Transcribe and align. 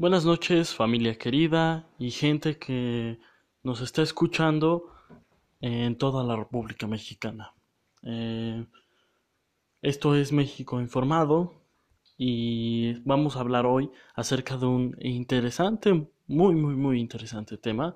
Buenas 0.00 0.24
noches, 0.24 0.74
familia 0.74 1.18
querida 1.18 1.86
y 1.98 2.10
gente 2.10 2.56
que 2.56 3.18
nos 3.62 3.82
está 3.82 4.00
escuchando 4.00 4.94
en 5.60 5.98
toda 5.98 6.24
la 6.24 6.36
República 6.36 6.86
Mexicana. 6.86 7.52
Eh, 8.02 8.64
esto 9.82 10.14
es 10.14 10.32
México 10.32 10.80
Informado 10.80 11.52
y 12.16 12.94
vamos 13.04 13.36
a 13.36 13.40
hablar 13.40 13.66
hoy 13.66 13.90
acerca 14.14 14.56
de 14.56 14.64
un 14.64 14.96
interesante, 15.00 15.92
muy, 16.26 16.54
muy, 16.54 16.76
muy 16.76 16.98
interesante 16.98 17.58
tema. 17.58 17.94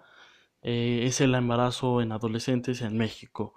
Eh, 0.61 1.05
es 1.07 1.23
el 1.23 1.35
embarazo 1.35 2.03
en 2.03 2.13
adolescentes 2.13 2.83
en 2.83 2.99
México. 2.99 3.55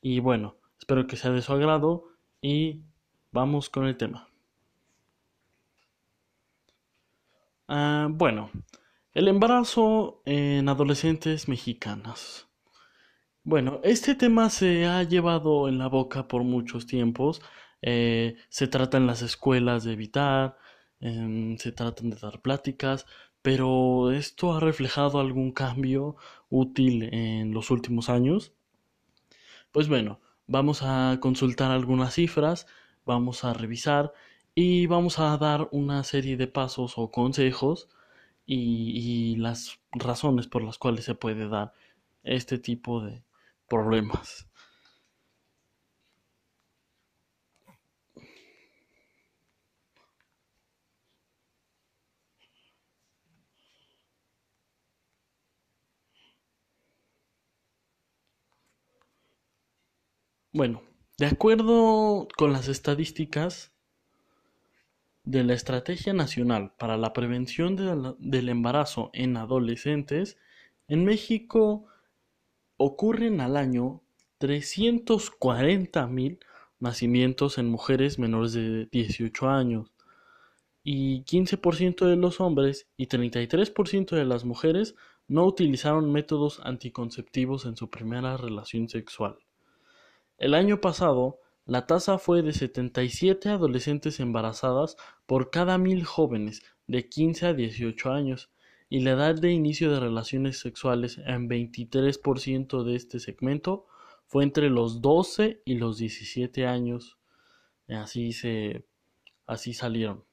Y 0.00 0.20
bueno, 0.20 0.54
espero 0.78 1.08
que 1.08 1.16
sea 1.16 1.32
de 1.32 1.42
su 1.42 1.52
agrado 1.52 2.04
y 2.40 2.84
vamos 3.32 3.68
con 3.68 3.86
el 3.86 3.96
tema. 3.96 4.27
Ah, 7.68 8.08
bueno, 8.10 8.50
el 9.12 9.28
embarazo 9.28 10.22
en 10.24 10.68
adolescentes 10.70 11.48
mexicanas. 11.48 12.48
Bueno, 13.44 13.80
este 13.84 14.14
tema 14.14 14.50
se 14.50 14.86
ha 14.86 15.02
llevado 15.02 15.68
en 15.68 15.78
la 15.78 15.88
boca 15.88 16.28
por 16.28 16.44
muchos 16.44 16.86
tiempos. 16.86 17.42
Eh, 17.82 18.36
se 18.48 18.68
trata 18.68 18.96
en 18.96 19.06
las 19.06 19.22
escuelas 19.22 19.84
de 19.84 19.92
evitar, 19.92 20.56
em, 21.00 21.56
se 21.58 21.72
tratan 21.72 22.10
de 22.10 22.16
dar 22.16 22.40
pláticas, 22.42 23.06
pero 23.42 24.12
esto 24.12 24.54
ha 24.54 24.60
reflejado 24.60 25.20
algún 25.20 25.52
cambio 25.52 26.16
útil 26.50 27.02
en 27.12 27.52
los 27.52 27.70
últimos 27.70 28.08
años. 28.08 28.54
Pues 29.72 29.88
bueno, 29.88 30.20
vamos 30.46 30.82
a 30.82 31.18
consultar 31.20 31.70
algunas 31.70 32.14
cifras, 32.14 32.66
vamos 33.04 33.44
a 33.44 33.52
revisar 33.54 34.12
y 34.60 34.88
vamos 34.88 35.20
a 35.20 35.36
dar 35.38 35.68
una 35.70 36.02
serie 36.02 36.36
de 36.36 36.48
pasos 36.48 36.94
o 36.96 37.12
consejos 37.12 37.88
y, 38.46 39.36
las 39.36 39.78
razones 39.92 40.48
por 40.48 40.64
las 40.64 40.78
cuales 40.78 41.04
se 41.04 41.14
puede 41.14 41.48
dar 41.48 41.72
este 42.24 42.58
tipo 42.58 43.00
de 43.00 43.22
problemas. 43.68 44.48
Bueno, 60.52 60.82
de 61.16 61.26
acuerdo 61.26 62.26
con 62.36 62.52
las 62.52 62.68
estadísticas, 62.68 63.72
de 65.28 65.44
la 65.44 65.52
Estrategia 65.52 66.14
Nacional 66.14 66.72
para 66.78 66.96
la 66.96 67.12
Prevención 67.12 67.76
del 67.76 68.48
Embarazo 68.48 69.10
en 69.12 69.36
Adolescentes, 69.36 70.38
en 70.88 71.04
México 71.04 71.84
ocurren 72.78 73.42
al 73.42 73.58
año 73.58 74.00
340.000 74.40 76.38
nacimientos 76.80 77.58
en 77.58 77.68
mujeres 77.68 78.18
menores 78.18 78.54
de 78.54 78.86
18 78.86 79.50
años 79.50 79.92
y 80.82 81.24
15% 81.24 82.06
de 82.06 82.16
los 82.16 82.40
hombres 82.40 82.88
y 82.96 83.06
33% 83.08 84.16
de 84.16 84.24
las 84.24 84.46
mujeres 84.46 84.94
no 85.26 85.44
utilizaron 85.44 86.10
métodos 86.10 86.58
anticonceptivos 86.64 87.66
en 87.66 87.76
su 87.76 87.90
primera 87.90 88.38
relación 88.38 88.88
sexual. 88.88 89.36
El 90.38 90.54
año 90.54 90.80
pasado, 90.80 91.38
la 91.68 91.86
tasa 91.86 92.16
fue 92.16 92.40
de 92.40 92.54
77 92.54 93.50
adolescentes 93.50 94.20
embarazadas 94.20 94.96
por 95.26 95.50
cada 95.50 95.76
mil 95.76 96.02
jóvenes 96.02 96.62
de 96.86 97.10
15 97.10 97.46
a 97.46 97.52
18 97.52 98.10
años, 98.10 98.50
y 98.88 99.00
la 99.00 99.10
edad 99.10 99.34
de 99.34 99.52
inicio 99.52 99.92
de 99.92 100.00
relaciones 100.00 100.58
sexuales 100.58 101.18
en 101.18 101.46
23% 101.46 102.84
de 102.84 102.96
este 102.96 103.20
segmento 103.20 103.86
fue 104.26 104.44
entre 104.44 104.70
los 104.70 105.02
12 105.02 105.60
y 105.66 105.74
los 105.74 105.98
17 105.98 106.66
años. 106.66 107.18
Así 107.86 108.32
se 108.32 108.86
así 109.46 109.74
salieron. 109.74 110.24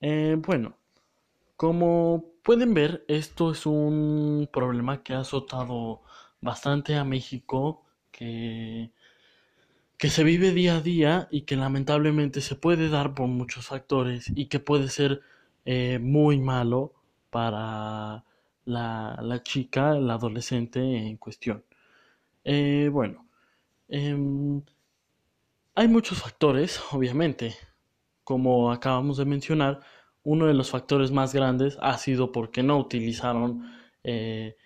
Eh, 0.00 0.34
bueno, 0.38 0.76
como 1.54 2.32
pueden 2.42 2.74
ver, 2.74 3.04
esto 3.06 3.52
es 3.52 3.64
un 3.64 4.48
problema 4.52 5.04
que 5.04 5.12
ha 5.12 5.20
azotado 5.20 6.02
bastante 6.40 6.96
a 6.96 7.04
México, 7.04 7.84
que 8.10 8.90
que 10.02 10.10
se 10.10 10.24
vive 10.24 10.50
día 10.50 10.78
a 10.78 10.80
día 10.80 11.28
y 11.30 11.42
que 11.42 11.54
lamentablemente 11.54 12.40
se 12.40 12.56
puede 12.56 12.88
dar 12.88 13.14
por 13.14 13.28
muchos 13.28 13.68
factores 13.68 14.32
y 14.34 14.46
que 14.46 14.58
puede 14.58 14.88
ser 14.88 15.20
eh, 15.64 16.00
muy 16.00 16.40
malo 16.40 16.92
para 17.30 18.24
la, 18.64 19.40
chica, 19.44 19.96
el 19.96 20.10
adolescente 20.10 20.80
en 20.80 21.16
cuestión. 21.18 21.64
Eh, 22.42 22.90
bueno, 22.92 23.28
em, 23.86 24.62
hay 25.76 25.86
muchos 25.86 26.20
factores, 26.20 26.80
obviamente. 26.90 27.54
Como 28.24 28.72
acabamos 28.72 29.18
de 29.18 29.24
mencionar, 29.24 29.82
uno 30.24 30.46
de 30.46 30.54
los 30.54 30.68
factores 30.68 31.12
más 31.12 31.32
grandes 31.32 31.78
ha 31.80 31.96
sido 31.96 32.32
porque 32.32 32.64
no 32.64 32.76
utilizaron 32.76 33.70
eh, 34.02 34.56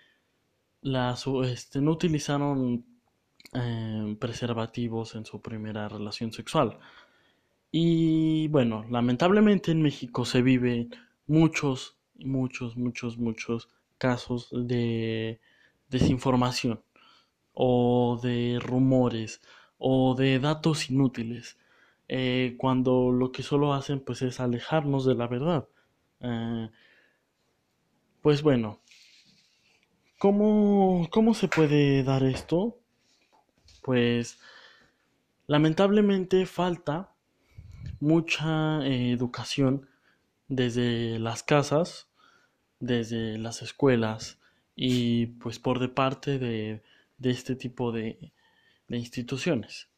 este, 1.44 1.82
no 1.82 1.90
utilizaron 1.90 2.95
Em, 3.52 4.16
preservativos 4.16 5.14
en 5.14 5.24
su 5.24 5.40
primera 5.40 5.88
relación 5.88 6.32
sexual. 6.32 6.78
Y 7.70 8.48
bueno, 8.48 8.84
lamentablemente 8.90 9.72
en 9.72 9.82
México 9.82 10.24
se 10.24 10.42
viven 10.42 10.90
muchos, 11.26 11.96
muchos, 12.16 12.76
muchos, 12.76 13.18
muchos 13.18 13.68
casos 13.98 14.50
de 14.52 15.40
desinformación 15.88 16.82
o 17.54 18.20
de 18.22 18.58
rumores 18.60 19.40
o 19.78 20.14
de 20.14 20.38
datos 20.40 20.90
inútiles, 20.90 21.58
eh, 22.08 22.56
cuando 22.58 23.12
lo 23.12 23.32
que 23.32 23.42
solo 23.42 23.74
hacen 23.74 24.00
pues 24.00 24.22
es 24.22 24.40
alejarnos 24.40 25.04
de 25.06 25.14
la 25.14 25.26
verdad. 25.28 25.68
Eh, 26.20 26.70
pues 28.22 28.42
bueno, 28.42 28.80
¿cómo, 30.18 31.08
¿cómo 31.10 31.34
se 31.34 31.48
puede 31.48 32.02
dar 32.02 32.24
esto? 32.24 32.78
Pues 33.86 34.40
lamentablemente 35.46 36.44
falta 36.44 37.14
mucha 38.00 38.84
eh, 38.84 39.12
educación 39.12 39.88
desde 40.48 41.20
las 41.20 41.44
casas, 41.44 42.08
desde 42.80 43.38
las 43.38 43.62
escuelas 43.62 44.40
y 44.74 45.26
pues 45.26 45.60
por 45.60 45.78
de 45.78 45.88
parte 45.88 46.40
de, 46.40 46.82
este 47.22 47.54
tipo 47.54 47.92
de, 47.92 48.32
instituciones. 48.88 49.88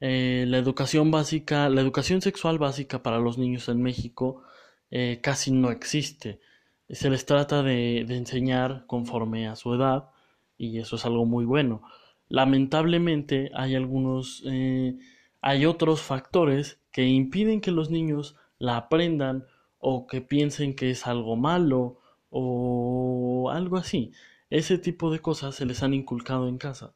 Eh, 0.00 0.46
la 0.48 0.56
educación 0.56 1.10
básica, 1.10 1.68
la 1.68 1.82
educación 1.82 2.22
sexual 2.22 2.58
básica 2.58 3.02
para 3.02 3.18
los 3.18 3.36
niños 3.36 3.68
en 3.68 3.82
México 3.82 4.42
eh, 4.90 5.20
casi 5.22 5.50
no 5.52 5.70
existe. 5.70 6.40
Se 6.88 7.10
les 7.10 7.26
trata 7.26 7.62
de, 7.62 8.06
de 8.08 8.16
enseñar 8.16 8.84
conforme 8.86 9.48
a 9.48 9.54
su 9.54 9.74
edad 9.74 10.08
y 10.56 10.78
eso 10.78 10.96
es 10.96 11.04
algo 11.04 11.26
muy 11.26 11.44
bueno 11.44 11.82
lamentablemente 12.30 13.50
hay 13.54 13.74
algunos, 13.74 14.42
eh, 14.46 14.96
hay 15.42 15.66
otros 15.66 16.00
factores 16.00 16.80
que 16.92 17.06
impiden 17.06 17.60
que 17.60 17.72
los 17.72 17.90
niños 17.90 18.36
la 18.58 18.76
aprendan 18.78 19.44
o 19.78 20.06
que 20.06 20.22
piensen 20.22 20.74
que 20.76 20.90
es 20.90 21.06
algo 21.06 21.36
malo 21.36 21.98
o 22.30 23.50
algo 23.52 23.76
así. 23.76 24.12
Ese 24.48 24.78
tipo 24.78 25.10
de 25.12 25.20
cosas 25.20 25.56
se 25.56 25.66
les 25.66 25.82
han 25.82 25.92
inculcado 25.94 26.48
en 26.48 26.58
casa. 26.58 26.94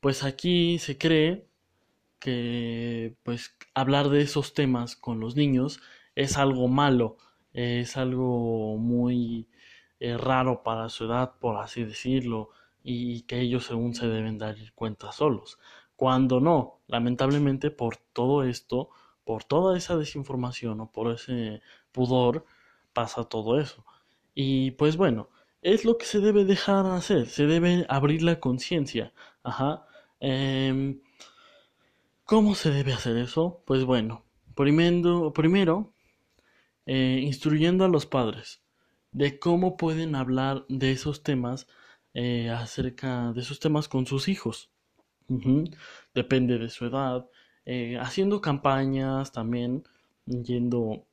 pues 0.00 0.24
aquí 0.24 0.78
se 0.78 0.98
cree 0.98 1.46
que 2.18 3.16
pues 3.22 3.56
hablar 3.74 4.08
de 4.10 4.22
esos 4.22 4.54
temas 4.54 4.96
con 4.96 5.20
los 5.20 5.36
niños 5.36 5.80
es 6.14 6.36
algo 6.38 6.68
malo, 6.68 7.18
es 7.52 7.96
algo 7.96 8.76
muy 8.78 9.48
eh, 10.00 10.16
raro 10.16 10.62
para 10.64 10.88
su 10.88 11.04
edad, 11.06 11.34
por 11.40 11.56
así 11.58 11.84
decirlo 11.84 12.50
y 12.82 13.22
que 13.22 13.40
ellos 13.40 13.66
según 13.66 13.94
se 13.94 14.08
deben 14.08 14.38
dar 14.38 14.56
cuenta 14.74 15.12
solos. 15.12 15.58
Cuando 15.96 16.40
no, 16.40 16.80
lamentablemente 16.86 17.70
por 17.70 17.96
todo 17.96 18.44
esto, 18.44 18.90
por 19.24 19.44
toda 19.44 19.76
esa 19.76 19.96
desinformación 19.96 20.80
o 20.80 20.90
por 20.90 21.12
ese 21.12 21.60
pudor, 21.92 22.44
pasa 22.92 23.24
todo 23.24 23.60
eso. 23.60 23.84
Y 24.34 24.72
pues 24.72 24.96
bueno, 24.96 25.28
es 25.62 25.84
lo 25.84 25.98
que 25.98 26.06
se 26.06 26.20
debe 26.20 26.44
dejar 26.44 26.86
hacer, 26.86 27.28
se 27.28 27.46
debe 27.46 27.84
abrir 27.88 28.22
la 28.22 28.40
conciencia. 28.40 29.12
Ajá. 29.42 29.86
Em, 30.20 31.00
¿Cómo 32.24 32.54
se 32.54 32.70
debe 32.70 32.92
hacer 32.92 33.16
eso? 33.16 33.62
Pues 33.66 33.84
bueno, 33.84 34.24
primero, 34.54 35.32
primero 35.32 35.92
eh, 36.86 37.20
instruyendo 37.22 37.84
a 37.84 37.88
los 37.88 38.06
padres 38.06 38.62
de 39.12 39.38
cómo 39.38 39.76
pueden 39.76 40.14
hablar 40.14 40.64
de 40.68 40.92
esos 40.92 41.22
temas 41.22 41.66
eh, 42.14 42.50
acerca 42.50 43.32
de 43.32 43.40
esos 43.40 43.60
temas 43.60 43.88
con 43.88 44.06
sus 44.06 44.28
hijos. 44.28 44.70
Depende 46.14 46.58
de 46.58 46.68
su 46.70 46.86
edad. 46.86 47.28
Eh, 47.66 47.98
haciendo 47.98 48.40
campañas 48.40 49.30
también, 49.32 49.84
yendo 50.26 51.04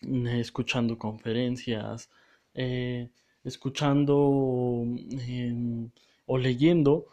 escuchando 0.00 0.98
conferencias, 0.98 2.10
eh, 2.54 3.10
escuchando 3.44 4.84
em, 5.28 5.90
o 6.26 6.38
leyendo, 6.38 7.06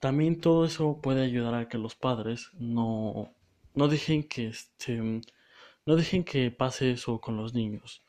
también 0.00 0.40
todo 0.40 0.64
eso 0.64 1.00
puede 1.02 1.22
ayudar 1.24 1.54
a 1.54 1.68
que 1.68 1.78
los 1.78 1.94
padres 1.94 2.50
no, 2.54 3.32
no 3.74 3.88
dejen 3.88 4.24
que 4.24 4.48
este, 4.48 4.98
no 5.86 5.96
dejen 5.96 6.24
que 6.24 6.50
pase 6.50 6.92
eso 6.92 7.20
con 7.20 7.36
los 7.36 7.54
niños 7.54 8.02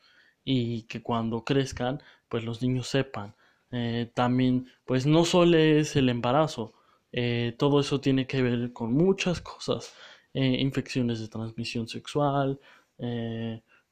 y 0.44 0.82
que 0.84 1.02
cuando 1.02 1.44
crezcan 1.44 2.02
pues 2.28 2.44
los 2.44 2.62
niños 2.62 2.88
sepan 2.88 3.34
eh, 3.70 4.10
también 4.14 4.66
pues 4.84 5.06
no 5.06 5.24
solo 5.24 5.58
es 5.58 5.94
el 5.96 6.08
embarazo 6.08 6.72
eh, 7.12 7.54
todo 7.58 7.80
eso 7.80 8.00
tiene 8.00 8.26
que 8.26 8.42
ver 8.42 8.72
con 8.72 8.94
muchas 8.94 9.40
cosas 9.42 9.94
eh, 10.32 10.56
infecciones 10.60 11.20
de 11.20 11.28
transmisión 11.28 11.86
sexual 11.86 12.58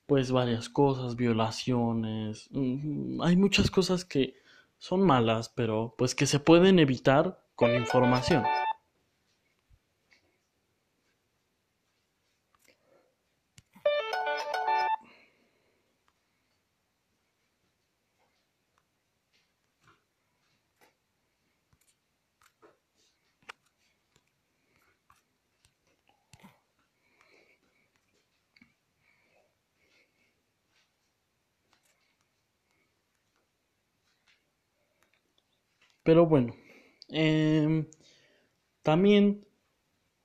pues 0.06 0.30
varias 0.32 0.68
cosas 0.68 1.16
violaciones 1.16 2.48
mm, 2.52 3.20
hay 3.22 3.36
muchas 3.36 3.70
cosas 3.70 4.04
que 4.04 4.34
son 4.78 5.02
malas 5.02 5.50
pero 5.50 5.94
pues 5.98 6.14
que 6.14 6.26
se 6.26 6.40
pueden 6.40 6.78
evitar 6.78 7.44
con 7.54 7.74
información 7.74 8.44
Pero 36.06 36.24
bueno, 36.24 36.54
em, 37.08 37.88
también 38.82 39.44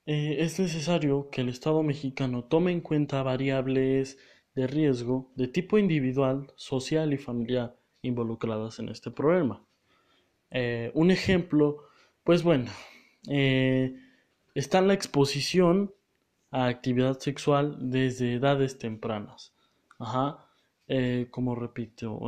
eh, 0.06 0.38
es 0.40 0.60
necesario 0.60 1.30
que 1.32 1.42
el 1.42 1.50
Estado 1.50 1.82
mexicano 1.82 2.44
tome 2.44 2.72
en 2.72 2.82
cuenta 2.82 3.24
variables 3.24 4.20
de 4.54 4.68
riesgo 4.68 5.32
de 5.36 5.48
tipo 5.48 5.80
individual, 5.80 6.54
social 6.56 7.14
y 7.14 7.18
familiar 7.18 7.76
involucradas 8.04 8.78
en 8.78 8.90
este 8.90 9.10
problema. 9.10 9.66
Eh, 10.52 10.92
un 10.94 11.10
ejemplo, 11.10 11.86
pues 12.24 12.44
bueno, 12.44 12.70
eh, 13.28 13.96
está 14.54 14.82
la 14.82 14.94
exposición 14.94 15.96
a 16.52 16.68
actividad 16.68 17.18
sexual 17.20 17.90
desde 17.90 18.36
edades 18.36 18.78
tempranas. 18.78 19.56
Ajá, 19.98 20.46
como 21.32 21.56
repito, 21.56 22.20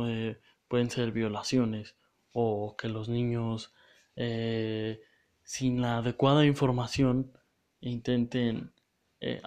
pueden 0.68 0.90
ser 0.90 1.12
violaciones, 1.12 1.96
o 2.34 2.76
que 2.76 2.88
los 2.88 3.08
niños 3.08 3.72
eh, 4.16 5.00
sin 5.44 5.80
la 5.80 5.98
adecuada 5.98 6.44
información 6.44 7.32
intenten 7.80 8.72
eh, 9.20 9.40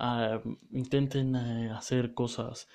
intenten 0.72 1.36
eh, 1.36 1.70
hacer 1.70 2.14
cosas 2.14 2.68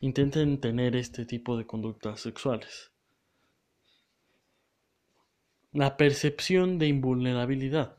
intenten 0.00 0.60
tener 0.60 0.96
este 0.96 1.26
tipo 1.26 1.56
de 1.56 1.66
conductas 1.66 2.20
sexuales. 2.20 2.92
La 5.72 5.96
percepción 5.96 6.78
de 6.78 6.86
invulnerabilidad. 6.86 7.96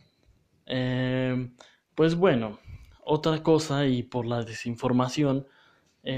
Pues 1.96 2.16
bueno 2.16 2.60
otra 3.04 3.44
cosa 3.44 3.86
y 3.86 4.04
por 4.04 4.26
la 4.26 4.44
desinformación 4.44 5.48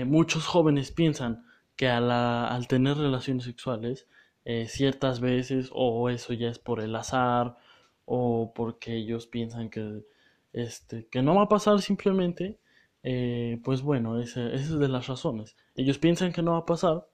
muchos 0.06 0.46
jóvenes 0.46 0.92
piensan 0.92 1.46
que 1.76 1.88
al 1.88 2.68
tener 2.68 2.98
relaciones 2.98 3.46
sexuales 3.46 4.08
eh, 4.46 4.68
ciertas 4.68 5.20
veces 5.20 5.70
o 5.74 6.10
eso 6.10 6.34
ya 6.34 6.50
es 6.50 6.60
por 6.60 6.80
el 6.82 6.96
azar 6.96 7.58
o 8.06 8.54
porque 8.56 8.96
ellos 8.96 9.28
piensan 9.28 9.70
que 9.70 10.04
este 10.54 11.08
que 11.08 11.22
no 11.22 11.36
va 11.36 11.44
a 11.44 11.50
pasar 11.50 11.82
simplemente 11.82 12.60
eh, 13.04 13.60
pues 13.64 13.82
bueno 13.84 14.20
esa 14.20 14.52
es 14.54 14.70
de 14.78 14.88
las 14.88 15.08
razones. 15.08 15.56
Ellos 15.76 16.00
piensan 16.00 16.34
que 16.34 16.42
no 16.42 16.54
va 16.54 16.60
a 16.60 16.66
pasar 16.66 17.08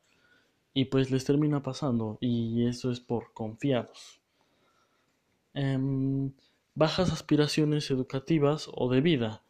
y 0.73 0.85
pues 0.85 1.11
les 1.11 1.25
termina 1.25 1.63
pasando 1.63 2.17
y 2.21 2.65
eso 2.67 2.91
es 2.91 2.99
por 3.01 3.33
confiados. 3.33 4.21
Em, 5.53 6.31
bajas 6.75 7.11
aspiraciones 7.11 7.89
educativas 7.91 8.69
o 8.73 8.89
de 8.89 9.01
vida. 9.01 9.43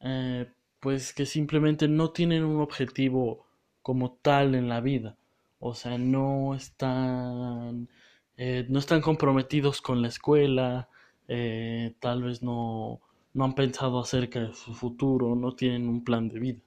Eh, 0.00 0.50
pues 0.80 1.12
que 1.12 1.26
simplemente 1.26 1.88
no 1.88 2.10
tienen 2.12 2.44
un 2.44 2.60
objetivo 2.62 3.46
como 3.82 4.12
tal 4.22 4.54
en 4.54 4.68
la 4.68 4.80
vida 4.80 5.18
o 5.60 5.74
sea, 5.74 5.98
no 5.98 6.54
están, 6.54 7.88
eh, 8.36 8.66
no 8.68 8.78
están 8.78 9.02
comprometidos 9.02 9.80
con 9.82 10.02
la 10.02 10.08
escuela, 10.08 10.88
eh, 11.28 11.94
tal 12.00 12.24
vez 12.24 12.42
no, 12.42 13.00
no 13.34 13.44
han 13.44 13.54
pensado 13.54 14.00
acerca 14.00 14.40
de 14.40 14.54
su 14.54 14.74
futuro, 14.74 15.36
no 15.36 15.54
tienen 15.54 15.88
un 15.88 16.02
plan 16.02 16.28
de 16.28 16.40
vida. 16.40 16.60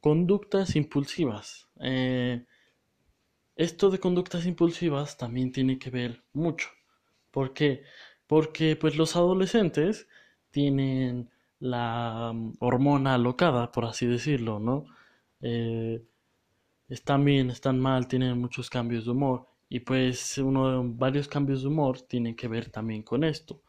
Conductas 0.00 0.76
impulsivas. 0.76 1.68
Eh, 1.80 2.44
esto 3.56 3.90
de 3.90 3.98
conductas 3.98 4.46
impulsivas 4.46 5.16
también 5.16 5.50
tiene 5.52 5.78
que 5.78 5.90
ver 5.90 6.22
mucho. 6.34 6.68
¿Por 7.30 7.54
qué? 7.54 7.82
Porque 8.26 8.76
pues 8.76 8.96
los 8.96 9.16
adolescentes 9.16 10.08
tienen 10.50 11.30
la 11.58 12.32
mm, 12.34 12.56
hormona 12.60 13.14
alocada, 13.14 13.72
por 13.72 13.86
así 13.86 14.06
decirlo, 14.06 14.60
¿no? 14.60 14.84
Están 16.88 17.24
bien, 17.24 17.50
están 17.50 17.78
mal, 17.80 18.08
tienen 18.08 18.38
muchos 18.40 18.70
cambios 18.70 19.04
de 19.04 19.10
humor. 19.12 19.48
Y 19.68 19.80
pues 19.80 20.38
uno 20.38 20.70
de 20.70 20.90
varios 20.96 21.28
cambios 21.28 21.62
de 21.62 21.68
humor 21.68 22.00
tiene 22.02 22.36
que 22.36 22.48
ver 22.48 22.70
también 22.70 23.02
con 23.02 23.24
esto. 23.24 23.62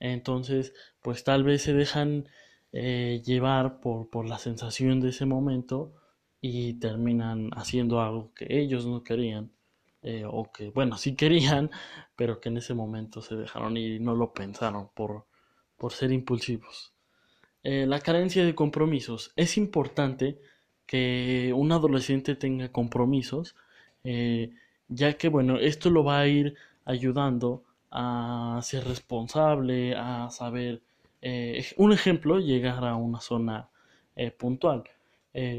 Entonces, 0.00 0.74
pues 1.02 1.24
tal 1.24 1.44
vez 1.44 1.62
se 1.62 1.74
dejan 1.74 2.28
eh, 2.72 3.22
llevar 3.24 3.80
por, 3.80 4.10
por 4.10 4.28
la 4.28 4.38
sensación 4.38 5.00
de 5.00 5.10
ese 5.10 5.26
momento 5.26 5.94
y 6.40 6.74
terminan 6.74 7.50
haciendo 7.54 8.00
algo 8.00 8.32
que 8.34 8.46
ellos 8.48 8.86
no 8.86 9.02
querían. 9.02 9.52
Eh, 10.02 10.24
o 10.24 10.52
que, 10.52 10.70
bueno, 10.70 10.98
sí 10.98 11.16
querían, 11.16 11.70
pero 12.16 12.40
que 12.40 12.48
en 12.48 12.58
ese 12.58 12.74
momento 12.74 13.22
se 13.22 13.36
dejaron 13.36 13.76
ir 13.76 13.94
y 13.94 14.00
no 14.00 14.14
lo 14.14 14.32
pensaron 14.32 14.90
por, 14.94 15.26
por 15.76 15.92
ser 15.92 16.12
impulsivos. 16.12 16.94
Eh, 17.62 17.86
la 17.86 18.00
carencia 18.00 18.44
de 18.44 18.54
compromisos. 18.54 19.32
Es 19.36 19.56
importante 19.56 20.40
que 20.86 21.52
un 21.54 21.72
adolescente 21.72 22.36
tenga 22.36 22.70
compromisos, 22.70 23.56
eh, 24.04 24.52
ya 24.88 25.14
que 25.14 25.28
bueno, 25.28 25.58
esto 25.58 25.90
lo 25.90 26.04
va 26.04 26.20
a 26.20 26.28
ir 26.28 26.54
ayudando 26.84 27.64
a 27.90 28.60
ser 28.62 28.84
responsable, 28.86 29.94
a 29.96 30.30
saber, 30.30 30.82
eh, 31.22 31.64
un 31.76 31.92
ejemplo, 31.92 32.38
llegar 32.38 32.84
a 32.84 32.96
una 32.96 33.20
zona 33.20 33.68
eh, 34.16 34.30
puntual. 34.30 34.84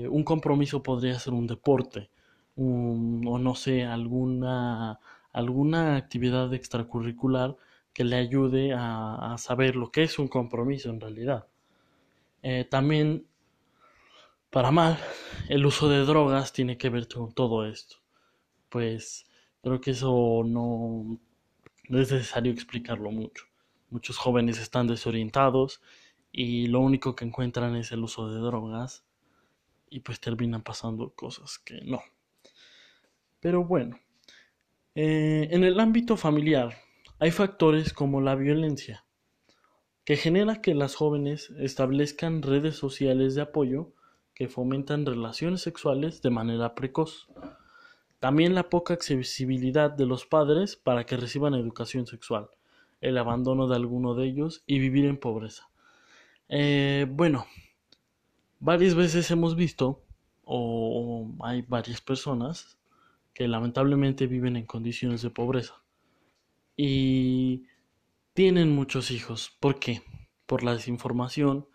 un 0.09 0.23
compromiso 0.23 0.81
podría 0.81 1.19
ser 1.19 1.33
un 1.33 1.47
deporte, 1.47 2.09
o 2.55 3.37
no 3.37 3.55
sé, 3.55 3.85
alguna, 3.85 4.99
alguna 5.33 5.97
actividad 5.97 6.53
extracurricular 6.53 7.55
que 7.93 8.03
le 8.03 8.15
ayude 8.17 8.73
a, 8.73 9.33
a, 9.33 9.37
saber 9.37 9.75
lo 9.75 9.91
que 9.91 10.03
es 10.03 10.19
un 10.19 10.27
compromiso 10.29 10.89
en 10.89 10.99
realidad. 11.01 11.45
también 12.69 13.25
para 14.57 14.71
mal, 14.71 14.97
el 15.49 15.67
uso 15.67 15.87
de 15.87 15.99
drogas 15.99 16.51
tiene 16.51 16.79
que 16.79 16.89
ver 16.89 17.07
con 17.07 17.31
todo 17.31 17.67
esto. 17.67 17.97
Pues 18.69 19.27
creo 19.61 19.79
que 19.79 19.91
eso 19.91 20.41
no, 20.47 21.19
es 21.83 22.11
necesario 22.11 22.51
explicarlo 22.53 23.11
mucho. 23.11 23.45
Muchos 23.91 24.17
jóvenes 24.17 24.57
están 24.57 24.87
desorientados 24.87 25.79
y 26.31 26.65
lo 26.69 26.79
único 26.79 27.15
que 27.15 27.23
encuentran 27.23 27.75
es 27.75 27.91
el 27.91 27.99
uso 27.99 28.31
de 28.31 28.39
drogas 28.39 29.05
y 29.91 29.99
pues 29.99 30.19
terminan 30.19 30.63
pasando 30.63 31.13
cosas 31.13 31.59
que 31.59 31.79
no. 31.83 32.01
Pero 33.39 33.63
bueno, 33.63 33.99
eh, 34.95 35.49
en 35.51 35.65
el 35.65 35.79
ámbito 35.79 36.17
familiar 36.17 36.75
hay 37.19 37.29
factores 37.29 37.93
como 37.93 38.21
la 38.21 38.33
violencia, 38.33 39.05
que 40.03 40.17
genera 40.17 40.63
que 40.63 40.73
las 40.73 40.95
jóvenes 40.95 41.51
establezcan 41.59 42.41
redes 42.41 42.75
sociales 42.75 43.35
de 43.35 43.43
apoyo 43.43 43.93
que 44.37 44.47
fomentan 44.47 45.07
relaciones 45.07 45.61
sexuales 45.61 46.21
de 46.21 46.29
manera 46.29 46.75
precoz. 46.75 47.27
También 48.19 48.53
la 48.53 48.69
poca 48.69 48.93
accesibilidad 48.93 49.89
de 49.89 50.05
los 50.05 50.27
padres 50.27 50.75
para 50.75 51.07
que 51.07 51.17
reciban 51.17 51.55
educación 51.55 52.05
sexual, 52.05 52.47
el 53.01 53.17
abandono 53.17 53.67
de 53.67 53.75
alguno 53.75 54.13
de 54.13 54.27
ellos 54.27 54.61
y 54.67 54.77
vivir 54.77 55.05
en 55.05 55.17
pobreza. 55.17 55.71
Eh, 56.49 57.07
bueno, 57.09 57.47
varias 58.59 58.93
veces 58.93 59.31
hemos 59.31 59.55
visto, 59.55 60.03
o 60.43 61.31
hay 61.39 61.63
varias 61.63 62.01
personas, 62.01 62.77
que 63.33 63.47
lamentablemente 63.47 64.27
viven 64.27 64.55
en 64.55 64.67
condiciones 64.67 65.23
de 65.23 65.31
pobreza. 65.31 65.81
Y 66.75 67.63
tienen 68.35 68.69
muchos 68.69 69.09
hijos. 69.09 69.57
¿Por 69.59 69.79
qué? 69.79 70.03
Por 70.45 70.61
la 70.61 70.73
desinformación, 70.73 71.67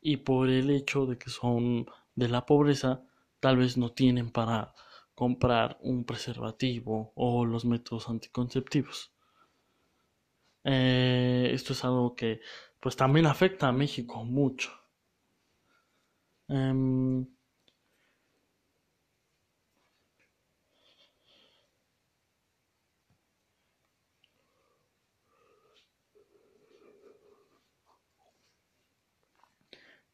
y 0.00 0.18
por 0.18 0.48
el 0.50 0.70
hecho 0.70 1.06
de 1.06 1.18
que 1.18 1.30
son 1.30 1.86
de 2.14 2.28
la 2.28 2.46
pobreza 2.46 3.04
tal 3.40 3.56
vez 3.58 3.76
no 3.76 3.92
tienen 3.92 4.30
para 4.30 4.74
comprar 5.14 5.78
un 5.82 6.04
preservativo 6.04 7.12
o 7.14 7.44
los 7.44 7.64
métodos 7.64 8.08
anticonceptivos. 8.08 9.12
Eh, 10.64 11.50
esto 11.52 11.72
es 11.72 11.84
algo 11.84 12.14
que 12.14 12.40
pues 12.80 12.96
también 12.96 13.26
afecta 13.26 13.68
a 13.68 13.72
México 13.72 14.24
mucho. 14.24 14.70
Em, 16.48 17.26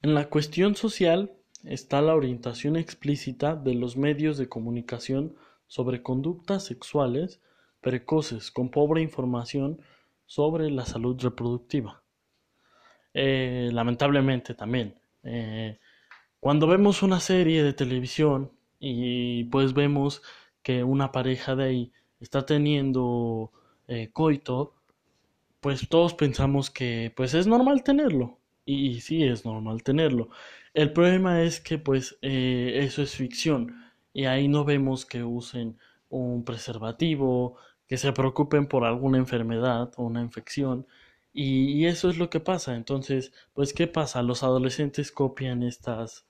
en 0.04 0.12
la 0.12 0.28
cuestión 0.28 0.76
social 0.76 1.32
está 1.64 2.02
la 2.02 2.14
orientación 2.14 2.76
explícita 2.76 3.56
de 3.56 3.72
los 3.72 3.96
medios 3.96 4.36
de 4.36 4.50
comunicación 4.50 5.34
sobre 5.66 6.02
conductas 6.02 6.62
sexuales 6.66 7.40
precoces 7.80 8.50
con 8.50 8.68
pobre 8.68 9.00
información 9.00 9.80
sobre 10.26 10.70
la 10.70 10.84
salud 10.84 11.18
reproductiva. 11.22 12.02
Eh, 13.14 13.70
lamentablemente 13.72 14.52
también, 14.52 14.94
eh, 15.22 15.78
cuando 16.38 16.66
vemos 16.66 17.02
una 17.02 17.18
serie 17.18 17.62
de 17.62 17.72
televisión 17.72 18.52
y 18.78 19.44
pues 19.44 19.72
vemos 19.72 20.20
que 20.62 20.84
una 20.84 21.12
pareja 21.12 21.56
de 21.56 21.64
ahí 21.64 21.92
está 22.20 22.44
teniendo 22.44 23.52
eh, 23.88 24.10
coito, 24.12 24.74
pues 25.60 25.88
todos 25.88 26.12
pensamos 26.12 26.68
que 26.68 27.10
pues 27.16 27.32
es 27.32 27.46
normal 27.46 27.82
tenerlo. 27.82 28.43
Y, 28.66 29.00
sí 29.00 29.24
es 29.24 29.44
normal 29.44 29.82
tenerlo. 29.82 30.30
El 30.74 30.92
problema 30.92 31.42
es 31.42 31.60
que 31.60 31.78
pues 31.78 32.18
eh, 32.22 32.80
eso 32.84 33.02
es 33.02 33.14
ficción 33.14 33.84
y 34.12 34.24
ahí 34.26 34.48
no 34.48 34.64
vemos 34.64 35.04
que 35.06 35.22
usen 35.24 35.78
un 36.08 36.44
preservativo, 36.44 37.56
que 37.86 37.98
se 37.98 38.12
preocupen 38.12 38.66
por 38.66 38.84
alguna 38.84 39.18
enfermedad 39.18 39.92
o 39.96 40.04
una 40.04 40.22
infección. 40.22 40.86
Y, 41.32 41.86
eso 41.86 42.10
es 42.10 42.18
lo 42.18 42.30
que 42.30 42.40
pasa. 42.40 42.76
Entonces, 42.76 43.32
pues, 43.54 43.72
¿qué 43.72 43.86
pasa? 43.88 44.22
Los 44.22 44.42
adolescentes 44.44 45.10
copian 45.12 45.62
estas, 45.62 46.26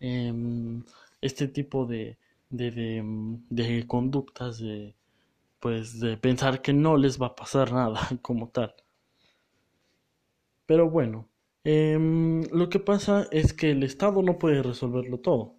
em, 0.00 0.84
este 1.22 1.48
tipo 1.48 1.86
de, 1.86 2.18
de, 2.50 2.70
de, 2.70 3.02
de 3.50 3.86
conductas 3.86 4.58
de, 4.58 4.94
pues, 5.60 6.00
de 6.00 6.16
pensar 6.18 6.62
que 6.62 6.72
no 6.74 6.96
les 6.96 7.20
va 7.20 7.28
a 7.28 7.36
pasar 7.36 7.72
nada 7.72 8.00
como 8.22 8.48
tal. 8.50 8.74
Pero 10.66 10.90
bueno, 10.90 11.28
Em, 11.64 12.42
lo 12.52 12.68
que 12.68 12.80
pasa 12.80 13.28
es 13.30 13.52
que 13.52 13.70
el 13.70 13.82
Estado 13.84 14.22
no 14.22 14.38
puede 14.38 14.62
resolverlo 14.62 15.18
todo. 15.18 15.54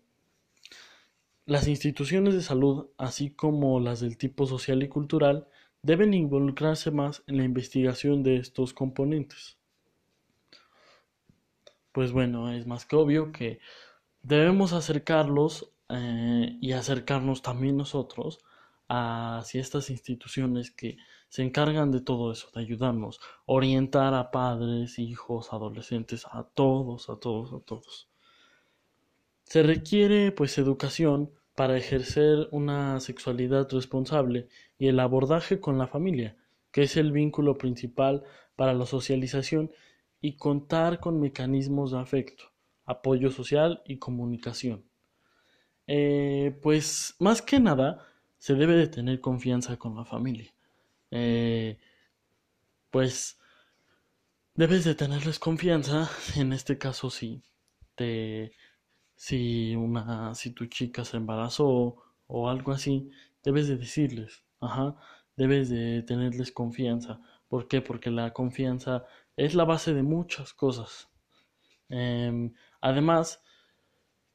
Las 1.45 1.67
instituciones 1.67 2.33
de 2.33 2.41
salud, 2.41 2.87
así 2.97 3.29
como 3.29 3.79
las 3.79 3.99
del 4.01 4.17
tipo 4.17 4.45
social 4.45 4.83
y 4.83 4.89
cultural, 4.89 5.47
deben 5.81 6.13
involucrarse 6.13 6.91
más 6.91 7.23
en 7.27 7.37
la 7.37 7.43
investigación 7.43 8.23
de 8.23 8.37
estos 8.37 8.73
componentes. 8.73 9.57
Pues 11.91 12.11
bueno, 12.11 12.51
es 12.51 12.65
más 12.65 12.85
que 12.85 12.95
obvio 12.95 13.31
que 13.31 13.59
debemos 14.23 14.73
acercarlos 14.73 15.71
eh, 15.89 16.57
y 16.61 16.71
acercarnos 16.73 17.41
también 17.41 17.77
nosotros 17.77 18.39
hacia 18.93 19.61
estas 19.61 19.89
instituciones 19.89 20.69
que 20.69 20.97
se 21.29 21.41
encargan 21.41 21.91
de 21.91 22.01
todo 22.01 22.31
eso, 22.31 22.49
de 22.53 22.61
ayudarnos, 22.61 23.19
orientar 23.45 24.13
a 24.13 24.29
padres, 24.29 24.99
hijos, 24.99 25.51
adolescentes, 25.51 26.25
a 26.31 26.43
todos, 26.43 27.09
a 27.09 27.15
todos, 27.15 27.53
a 27.53 27.65
todos. 27.65 28.09
Se 29.45 29.63
requiere 29.63 30.31
pues 30.31 30.57
educación 30.59 31.31
para 31.55 31.75
ejercer 31.75 32.47
una 32.51 32.99
sexualidad 32.99 33.67
responsable 33.71 34.47
y 34.77 34.87
el 34.87 34.99
abordaje 34.99 35.59
con 35.59 35.77
la 35.77 35.87
familia, 35.87 36.37
que 36.71 36.83
es 36.83 36.95
el 36.95 37.11
vínculo 37.11 37.57
principal 37.57 38.23
para 38.55 38.73
la 38.73 38.85
socialización 38.85 39.71
y 40.21 40.37
contar 40.37 40.99
con 40.99 41.19
mecanismos 41.19 41.91
de 41.91 41.99
afecto, 41.99 42.45
apoyo 42.85 43.31
social 43.31 43.81
y 43.85 43.97
comunicación. 43.97 44.85
Eh, 45.87 46.57
pues 46.61 47.15
más 47.19 47.41
que 47.41 47.59
nada 47.59 48.07
se 48.43 48.55
debe 48.55 48.75
de 48.75 48.87
tener 48.87 49.21
confianza 49.21 49.77
con 49.77 49.95
la 49.95 50.03
familia 50.03 50.53
eh, 51.11 51.77
pues 52.89 53.37
debes 54.55 54.83
de 54.83 54.95
tenerles 54.95 55.39
confianza. 55.39 56.09
En 56.35 56.53
este 56.53 56.77
caso, 56.77 57.09
si 57.09 57.43
te, 57.95 58.53
si 59.15 59.75
una, 59.75 60.35
si 60.35 60.51
tu 60.51 60.65
chica 60.67 61.05
se 61.05 61.17
embarazó 61.17 61.95
o 62.27 62.49
algo 62.49 62.71
así, 62.71 63.09
debes 63.43 63.67
de 63.67 63.77
decirles, 63.77 64.43
ajá, 64.59 64.95
debes 65.37 65.69
de 65.69 66.03
tenerles 66.03 66.51
confianza. 66.51 67.21
¿Por 67.47 67.67
qué? 67.67 67.81
Porque 67.81 68.09
la 68.11 68.33
confianza 68.33 69.05
es 69.37 69.55
la 69.55 69.65
base 69.65 69.93
de 69.93 70.03
muchas 70.03 70.53
cosas. 70.53 71.09
Em, 71.89 72.53
además, 72.81 73.41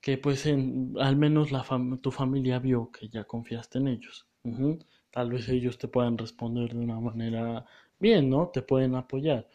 que 0.00 0.18
pues 0.18 0.46
en, 0.46 0.94
al 1.00 1.16
menos 1.16 1.52
la 1.52 1.64
tu 2.00 2.10
familia 2.10 2.58
vio 2.58 2.90
que 2.92 3.08
ya 3.08 3.24
confiaste 3.24 3.78
en 3.78 3.88
ellos 3.88 4.28
tal 5.10 5.30
vez 5.30 5.48
ellos 5.48 5.78
te 5.78 5.88
puedan 5.88 6.18
responder 6.18 6.72
de 6.72 6.78
una 6.78 7.00
manera 7.00 7.64
bien, 7.98 8.30
¿no? 8.30 8.48
Te 8.48 8.62
pueden 8.62 8.94
apoyar. 8.94 9.48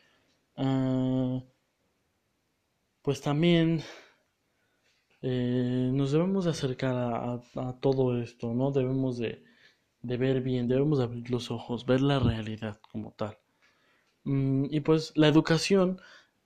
Ah, 0.57 1.41
pues 3.01 3.21
también 3.21 3.81
eh, 5.21 5.89
nos 5.93 6.11
debemos 6.11 6.45
de 6.45 6.51
acercar 6.51 6.95
a, 6.95 7.79
todo 7.79 8.21
esto, 8.21 8.53
¿no? 8.53 8.71
Debemos 8.71 9.17
de, 9.17 9.43
ver 10.01 10.41
bien, 10.41 10.67
debemos 10.67 10.99
de 10.99 11.05
abrir 11.05 11.29
los 11.31 11.51
ojos, 11.51 11.85
ver 11.85 12.01
la 12.01 12.19
realidad 12.19 12.79
como 12.91 13.11
tal. 13.11 13.37
Mm, 14.25 14.65
y 14.71 14.81
pues 14.81 15.13
la 15.15 15.27
educación 15.27 16.01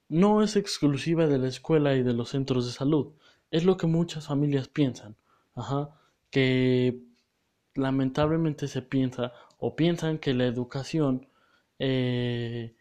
no 0.09 0.43
es 0.43 0.55
exclusiva 0.55 1.27
de 1.27 1.39
la 1.39 1.47
escuela 1.47 1.95
y 1.95 2.03
de 2.03 2.13
los 2.13 2.29
centros 2.29 2.65
de 2.67 2.71
salud. 2.73 3.13
Es 3.51 3.65
lo 3.65 3.77
que 3.77 3.87
muchas 3.87 4.27
familias 4.27 4.67
piensan. 4.67 5.15
Ajá. 5.55 5.89
Que 6.29 7.01
lamentablemente 7.75 8.67
se 8.67 8.81
piensa 8.81 9.33
o 9.59 9.75
piensan 9.75 10.17
que 10.19 10.33
la 10.33 10.45
educación, 10.45 11.29
eh, 11.79 12.75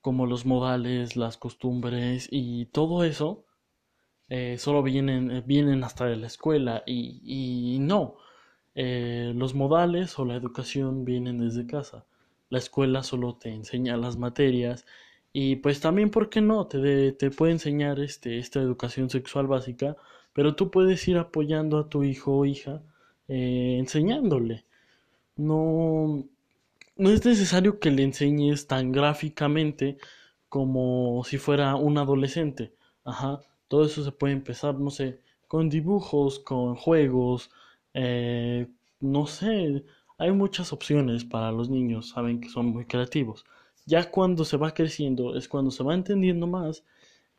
como 0.00 0.26
los 0.26 0.46
modales, 0.46 1.16
las 1.16 1.38
costumbres 1.38 2.28
y 2.30 2.66
todo 2.66 3.04
eso, 3.04 3.46
eh, 4.28 4.56
solo 4.58 4.82
vienen, 4.82 5.30
eh, 5.30 5.42
vienen 5.46 5.84
hasta 5.84 6.06
de 6.06 6.16
la 6.16 6.26
escuela 6.26 6.82
y, 6.86 7.78
no. 7.80 8.16
los 8.74 9.54
modales 9.54 10.18
o 10.18 10.24
la 10.24 10.34
educación 10.36 11.04
vienen 11.04 11.38
desde 11.38 11.66
casa. 11.66 12.06
La 12.50 12.58
escuela 12.58 13.02
solo 13.02 13.36
te 13.36 13.50
enseña 13.50 13.96
las 13.96 14.16
materias 14.16 14.86
y 15.34 15.56
pues 15.56 15.80
también, 15.80 16.10
¿por 16.10 16.30
qué 16.30 16.40
no? 16.40 16.66
Te, 16.68 17.12
te 17.12 17.30
puede 17.30 17.52
enseñar 17.52 18.00
este, 18.00 18.38
esta 18.38 18.60
educación 18.60 19.10
sexual 19.10 19.48
básica, 19.48 19.96
pero 20.32 20.56
tú 20.56 20.70
puedes 20.70 21.06
ir 21.08 21.18
apoyando 21.18 21.78
a 21.78 21.88
tu 21.90 22.04
hijo 22.04 22.38
o 22.38 22.44
hija 22.46 22.82
eh, 23.28 23.76
enseñándole. 23.78 24.64
No, 25.36 26.24
no 26.96 27.10
es 27.10 27.24
necesario 27.24 27.80
que 27.80 27.90
le 27.90 28.04
enseñes 28.04 28.66
tan 28.66 28.92
gráficamente 28.92 29.98
como 30.48 31.22
si 31.24 31.38
fuera 31.38 31.76
un 31.76 31.98
adolescente. 31.98 32.74
Ajá, 33.04 33.40
todo 33.68 33.84
eso 33.86 34.04
se 34.04 34.12
puede 34.12 34.34
empezar, 34.34 34.76
no 34.76 34.90
sé, 34.90 35.20
con 35.48 35.68
dibujos, 35.70 36.38
con 36.40 36.76
juegos, 36.76 37.50
eh, 37.94 38.68
no 39.00 39.26
sé, 39.26 39.84
hay 40.18 40.32
muchas 40.32 40.72
opciones 40.72 41.24
para 41.24 41.52
los 41.52 41.70
niños, 41.70 42.10
saben 42.10 42.40
que 42.40 42.48
son 42.48 42.66
muy 42.66 42.86
creativos. 42.86 43.44
Ya 43.86 44.10
cuando 44.10 44.44
se 44.44 44.56
va 44.56 44.74
creciendo 44.74 45.36
es 45.36 45.48
cuando 45.48 45.70
se 45.70 45.82
va 45.84 45.94
entendiendo 45.94 46.46
más 46.46 46.84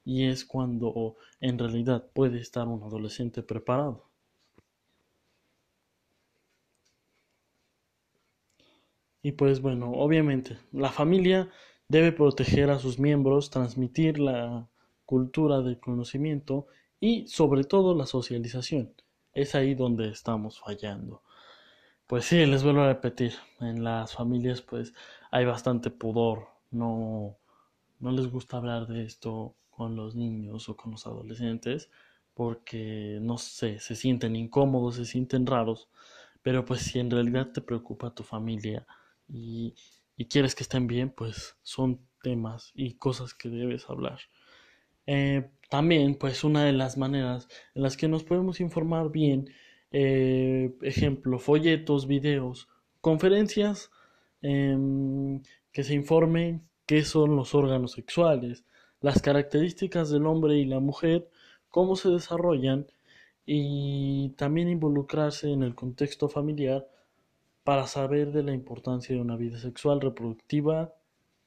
y 0.03 0.25
es 0.25 0.45
cuando 0.45 1.15
en 1.41 1.57
realidad 1.57 2.07
puede 2.13 2.39
estar 2.39 2.67
un 2.67 2.83
adolescente 2.83 3.41
preparado. 3.43 4.05
Y 9.23 9.31
pues 9.31 9.59
bueno, 9.59 9.91
obviamente, 9.91 10.59
la 10.71 10.91
familia 10.91 11.49
debe 11.87 12.11
proteger 12.11 12.69
a 12.69 12.77
sus 12.77 12.99
miembros, 12.99 13.49
transmitir 13.49 14.19
la 14.19 14.69
cultura 15.05 15.61
del 15.61 15.79
conocimiento 15.79 16.67
y 16.99 17.27
sobre 17.27 17.63
todo 17.63 17.95
la 17.95 18.05
socialización. 18.05 18.93
Es 19.33 19.55
ahí 19.55 19.73
donde 19.73 20.09
estamos 20.09 20.59
fallando. 20.59 21.23
Pues 22.07 22.25
sí, 22.25 22.45
les 22.45 22.63
vuelvo 22.63 22.81
a 22.81 22.88
repetir, 22.88 23.33
en 23.59 23.83
las 23.83 24.13
familias 24.13 24.62
pues 24.62 24.93
hay 25.31 25.45
bastante 25.45 25.89
pudor, 25.89 26.50
no, 26.69 27.38
no 28.00 28.12
les 28.12 28.27
gusta 28.27 28.57
hablar 28.57 28.88
de 28.88 29.03
esto 29.05 29.55
con 29.71 29.95
los 29.95 30.15
niños 30.15 30.69
o 30.69 30.77
con 30.77 30.91
los 30.91 31.07
adolescentes 31.07 31.89
porque 32.35 33.17
no 33.21 33.38
sé, 33.39 33.79
se 33.79 33.95
sienten 33.95 34.35
incómodos, 34.35 34.95
se 34.95 35.05
sienten 35.05 35.47
raros, 35.47 35.89
pero 36.43 36.65
pues 36.65 36.81
si 36.81 37.00
en 37.00 37.09
realidad 37.09 37.51
te 37.51 37.62
preocupa 37.62 38.13
tu 38.13 38.24
familia, 38.24 38.85
y, 39.27 39.74
quieres 40.29 40.55
que 40.55 40.63
estén 40.63 40.88
bien, 40.88 41.09
pues 41.09 41.57
son 41.63 42.00
temas 42.21 42.71
y 42.75 42.95
cosas 42.95 43.33
que 43.33 43.50
debes 43.50 43.89
hablar. 43.89 44.19
Eh, 45.07 45.50
también, 45.69 46.15
pues 46.15 46.43
una 46.43 46.63
de 46.63 46.74
las 46.74 46.97
maneras 46.97 47.47
en 47.74 47.83
las 47.83 47.97
que 47.97 48.07
nos 48.07 48.24
podemos 48.24 48.59
informar 48.59 49.12
bien, 49.12 49.50
eh, 49.97 50.75
ejemplo, 50.81 51.39
folletos, 51.39 52.05
videos, 52.05 52.67
conferencias, 52.99 53.91
em, 54.41 55.41
que 55.71 55.83
se 55.83 55.93
informen 55.93 56.67
qué 56.85 57.05
son 57.05 57.37
los 57.37 57.55
órganos 57.55 57.93
sexuales, 57.93 58.65
las 58.99 59.21
características 59.21 60.09
del 60.09 60.25
hombre 60.25 60.57
y 60.57 60.65
la 60.65 60.81
mujer, 60.81 61.29
cómo 61.69 61.95
se 61.95 62.09
desarrollan 62.09 62.87
y 63.45 64.31
también 64.37 64.67
involucrarse 64.67 65.49
en 65.51 65.63
el 65.63 65.75
contexto 65.75 66.27
familiar 66.27 66.89
para 67.63 67.87
saber 67.87 68.33
de 68.33 68.43
la 68.43 68.53
importancia 68.53 69.15
de 69.15 69.21
una 69.21 69.37
vida 69.37 69.59
sexual 69.59 70.01
reproductiva 70.01 70.93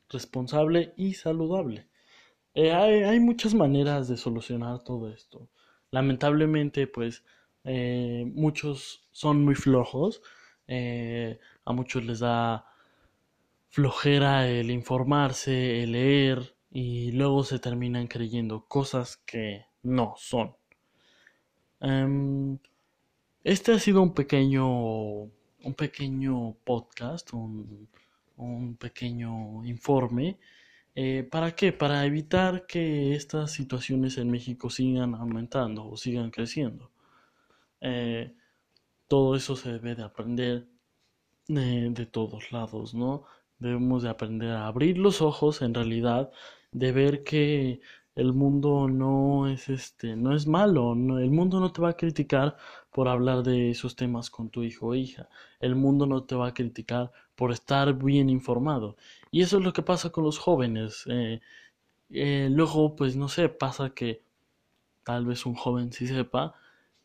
responsable 0.09 0.95
y 0.97 1.14
saludable. 1.14 1.87
Eh, 2.55 2.73
hay, 2.73 3.21
muchas 3.21 3.52
maneras 3.55 4.09
de 4.09 4.17
solucionar 4.17 4.83
todo 4.85 5.11
esto. 5.11 5.50
Lamentablemente, 5.90 6.87
pues 6.87 7.25
eh, 7.65 8.25
muchos 8.35 9.09
son 9.12 9.45
muy 9.45 9.55
flojos, 9.55 10.23
eh, 10.67 11.38
a 11.65 11.73
muchos 11.73 12.05
les 12.05 12.21
da 12.21 12.67
flojera 13.69 14.49
el 14.49 14.71
informarse, 14.71 15.83
el 15.83 15.93
leer 15.93 16.55
y 16.71 17.12
luego 17.12 17.45
se 17.45 17.59
terminan 17.59 18.07
creyendo 18.07 18.67
cosas 18.67 19.17
que 19.19 19.67
no 19.83 20.15
son. 20.17 20.57
Em, 21.81 22.59
este 23.45 23.73
ha 23.73 23.79
sido 23.79 24.03
un 24.03 24.15
pequeño, 24.15 24.67
un 24.69 25.75
pequeño 25.77 26.55
podcast, 26.65 27.33
un, 27.33 27.88
un 28.37 28.77
pequeño 28.77 29.65
informe. 29.65 30.38
Eh, 30.95 31.27
¿Para 31.31 31.55
qué? 31.55 31.73
Para 31.73 32.05
evitar 32.07 32.67
que 32.67 33.15
estas 33.15 33.53
situaciones 33.53 34.19
en 34.19 34.31
México 34.31 34.71
sigan 34.71 35.15
aumentando 35.15 35.87
o 35.88 35.97
sigan 35.97 36.31
creciendo. 36.31 36.91
Eh, 37.81 38.35
todo 39.09 39.37
eso 39.37 39.57
se 39.57 39.73
debe 39.73 39.95
de 39.95 40.05
aprender 40.05 40.69
de, 41.49 41.91
de 41.91 42.07
todos 42.07 42.53
lados, 42.53 42.95
¿no? 42.95 43.25
Debemos 43.59 44.03
de 44.03 44.11
aprender 44.11 44.51
a 44.51 44.67
abrir 44.67 44.99
los 44.99 45.23
ojos 45.23 45.63
en 45.63 45.75
realidad, 45.75 46.31
de 46.73 46.93
ver 46.93 47.25
que 47.25 47.81
el 48.15 48.33
mundo 48.33 48.89
no 48.89 49.49
es 49.49 49.69
este, 49.69 50.17
no 50.17 50.35
es 50.35 50.47
malo, 50.47 50.93
el 50.93 51.31
mundo 51.31 51.61
no 51.61 51.73
te 51.73 51.81
va 51.81 51.91
a 51.91 51.97
criticar 51.97 52.57
por 52.91 53.09
hablar 53.09 53.43
de 53.45 53.71
esos 53.71 53.95
temas 53.97 54.29
con 54.31 54.51
tu 54.51 54.65
hijo 54.65 54.89
o 54.89 54.95
hija, 54.97 55.29
el 55.61 55.77
mundo 55.77 56.07
no 56.07 56.25
te 56.25 56.35
va 56.35 56.49
a 56.49 56.55
criticar 56.55 57.13
por 57.37 57.53
estar 57.53 57.95
bien 57.95 58.29
informado. 58.29 58.97
Y 59.31 59.43
eso 59.43 59.59
es 59.59 59.65
lo 59.65 59.73
que 59.73 59.83
pasa 59.83 60.11
con 60.11 60.25
los 60.25 60.39
jóvenes. 60.39 61.05
Eh, 61.09 61.41
eh, 62.11 62.49
luego, 62.51 62.97
pues 62.97 63.17
no 63.17 63.29
sé, 63.29 63.49
pasa 63.49 63.91
que 63.91 64.23
tal 65.05 65.27
vez 65.27 65.47
un 65.47 65.55
joven 65.55 65.93
sí 65.93 66.07
sepa, 66.09 66.55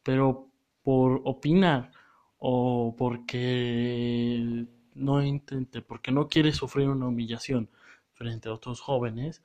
pero 0.04 0.50
por 0.84 1.22
opinar 1.26 1.92
o 2.38 2.96
porque 2.98 4.68
no 4.94 5.24
intente, 5.24 5.82
porque 5.82 6.12
no 6.12 6.28
quiere 6.28 6.52
sufrir 6.54 6.90
una 6.90 7.08
humillación 7.08 7.70
frente 8.14 8.50
a 8.50 8.54
otros 8.54 8.82
jóvenes, 8.82 9.44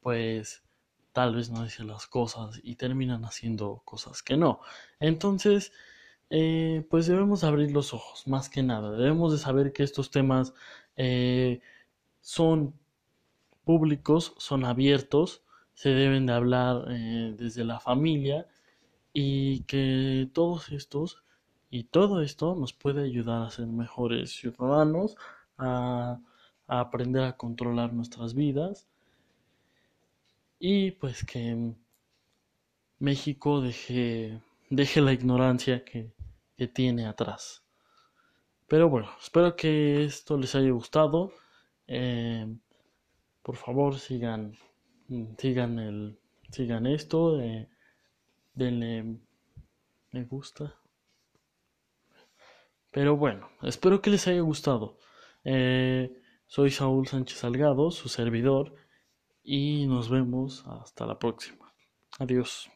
pues 0.00 0.62
tal 1.12 1.34
vez 1.34 1.50
no 1.50 1.64
dice 1.64 1.84
las 1.84 2.06
cosas 2.06 2.60
y 2.62 2.76
terminan 2.76 3.24
haciendo 3.24 3.82
cosas 3.84 4.22
que 4.22 4.36
no. 4.36 4.60
Entonces, 5.00 5.72
eh, 6.30 6.86
pues 6.90 7.06
debemos 7.06 7.44
abrir 7.44 7.72
los 7.72 7.92
ojos, 7.94 8.26
más 8.28 8.48
que 8.48 8.62
nada. 8.62 8.92
Debemos 8.92 9.32
de 9.32 9.38
saber 9.38 9.72
que 9.72 9.82
estos 9.82 10.10
temas 10.10 10.54
eh, 10.96 11.60
son 12.20 12.74
públicos, 13.64 14.34
son 14.38 14.64
abiertos, 14.64 15.42
se 15.74 15.90
deben 15.90 16.26
de 16.26 16.32
hablar 16.32 16.84
eh, 16.90 17.34
desde 17.36 17.64
la 17.64 17.80
familia 17.80 18.46
y 19.12 19.62
que 19.64 20.28
todos 20.32 20.70
estos 20.70 21.22
y 21.70 21.84
todo 21.84 22.22
esto 22.22 22.54
nos 22.54 22.72
puede 22.72 23.04
ayudar 23.04 23.42
a 23.42 23.50
ser 23.50 23.66
mejores 23.66 24.32
ciudadanos, 24.32 25.16
a 25.58 26.20
aprender 26.66 27.24
a 27.24 27.36
controlar 27.36 27.92
nuestras 27.92 28.34
vidas 28.34 28.88
y 30.58 30.92
pues 30.92 31.24
que 31.24 31.74
México 32.98 33.60
deje, 33.60 34.40
deje 34.70 35.00
la 35.00 35.12
ignorancia 35.12 35.84
que, 35.84 36.12
tiene 36.74 37.06
atrás. 37.06 37.62
Pero 38.66 38.88
bueno, 38.88 39.08
espero 39.22 39.54
que 39.54 40.04
esto 40.04 40.36
les 40.36 40.56
haya 40.56 40.70
gustado. 40.72 41.30
Eh, 41.86 42.52
por 43.44 43.54
favor, 43.54 43.96
sigan, 44.00 44.54
sigan 45.38 45.78
el, 45.78 46.18
sigan 46.50 46.86
esto, 46.86 47.40
eh, 47.40 47.68
denle 48.58 49.20
me 50.12 50.24
gusta. 50.24 50.74
Pero 52.90 53.16
bueno, 53.16 53.48
espero 53.62 54.00
que 54.00 54.10
les 54.10 54.26
haya 54.26 54.40
gustado. 54.40 54.98
Eh, 55.44 56.20
soy 56.46 56.70
Saúl 56.70 57.06
Sánchez 57.06 57.38
Salgado, 57.38 57.90
su 57.90 58.08
servidor 58.08 58.74
y 59.42 59.86
nos 59.86 60.08
vemos 60.10 60.66
hasta 60.66 61.06
la 61.06 61.18
próxima. 61.18 61.72
Adiós. 62.18 62.68